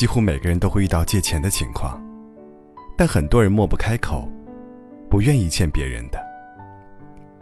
[0.00, 2.02] 几乎每个人都会遇到借钱的情况，
[2.96, 4.26] 但很多人莫不开口，
[5.10, 6.18] 不愿意欠别人的。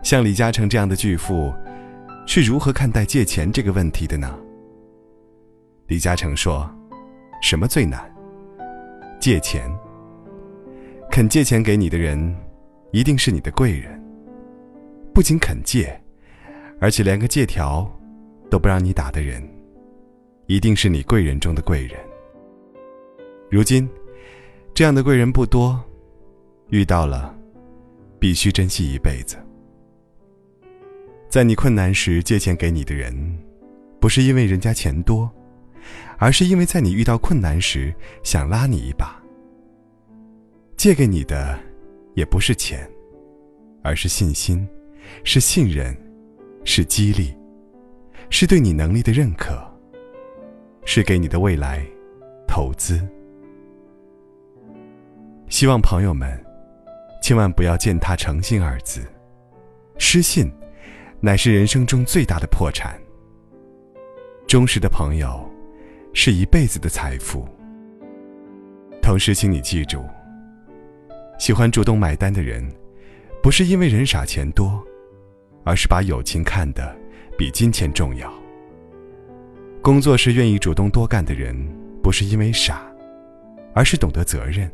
[0.03, 1.55] 像李嘉诚这样的巨富，
[2.27, 4.37] 是如何看待借钱这个问题的呢？
[5.87, 6.69] 李嘉诚说
[7.41, 8.13] ：“什么最难？
[9.21, 9.71] 借钱。
[11.13, 12.37] 肯借钱给你的人，
[12.91, 14.03] 一定是你的贵人。
[15.15, 15.97] 不仅肯借，
[16.81, 17.89] 而且连个借条
[18.51, 19.49] 都不让你打的人。”
[20.47, 21.97] 一定是你贵人中的贵人。
[23.51, 23.89] 如今，
[24.75, 25.81] 这样的贵人不多，
[26.69, 27.35] 遇到了，
[28.19, 29.39] 必须珍惜一辈子。
[31.31, 33.39] 在你困难时借钱给你的人，
[34.01, 35.31] 不是因为人家钱多，
[36.19, 39.19] 而是因为在你遇到困难时想拉你一把。
[40.77, 41.59] 借给你的，
[42.15, 42.87] 也不是钱，
[43.83, 44.69] 而是信心，
[45.25, 45.97] 是信任，
[46.65, 47.35] 是激励，
[48.29, 49.67] 是对你能力的认可。
[50.85, 51.83] 是给你的未来
[52.47, 53.07] 投资。
[55.59, 56.41] 希望朋友们
[57.21, 59.01] 千万不要践踏诚信二字，
[59.99, 60.49] 失信
[61.19, 62.97] 乃是人生中最大的破产。
[64.47, 65.45] 忠实的朋友
[66.15, 67.45] 是一辈子的财富。
[69.03, 70.05] 同时，请你记住，
[71.41, 72.65] 喜欢主动买单的人，
[73.43, 74.81] 不是因为人傻钱多，
[75.65, 76.97] 而是把友情看得
[77.37, 78.33] 比金钱重要。
[79.83, 81.53] 工作时愿意主动多干的人，
[82.01, 82.81] 不是因为傻，
[83.75, 84.71] 而是懂得责任。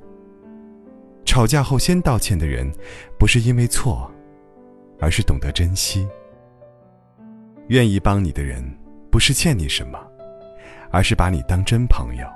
[1.34, 2.72] 吵架后先道歉的人，
[3.18, 4.08] 不是因为错，
[5.00, 6.06] 而是懂得珍惜。
[7.66, 8.62] 愿意帮你的人，
[9.10, 9.98] 不是欠你什么，
[10.92, 12.26] 而是把你当真朋友。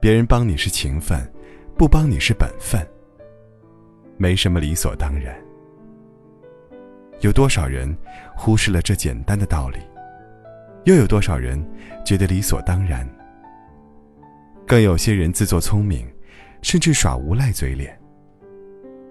[0.00, 1.20] 别人帮你是情分，
[1.76, 2.80] 不帮你是本分。
[4.16, 5.38] 没什么理所当然。
[7.20, 7.94] 有多少人
[8.34, 9.78] 忽视了这简单的道理？
[10.84, 11.62] 又有多少人
[12.02, 13.06] 觉得理所当然？
[14.66, 16.10] 更有些人自作聪明，
[16.62, 17.98] 甚至耍无赖嘴脸。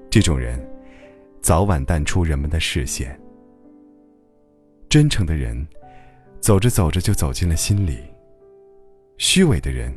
[0.10, 0.60] 这种人，
[1.42, 3.20] 早晚淡出人们的视线。
[4.90, 5.68] 真诚的人，
[6.40, 7.98] 走着走着就走进了心里；
[9.18, 9.94] 虚伪的人，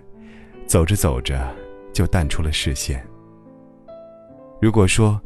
[0.67, 1.55] 走着走着
[1.93, 3.05] 就淡出了视线。
[4.61, 5.21] 如果说，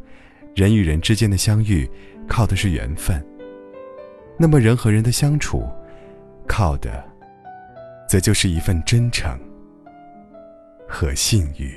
[0.54, 1.90] 人与人之间的相遇
[2.28, 3.24] 靠的是缘分，
[4.38, 5.66] 那么人和人的相处。
[6.46, 7.02] 靠的，
[8.06, 9.34] 则就是一份真诚
[10.86, 11.74] 和信誉。